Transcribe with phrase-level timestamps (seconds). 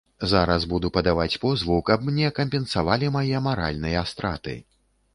[0.29, 4.61] Зараз буду падаваць позву, каб мне кампенсавалі мае маральныя страты.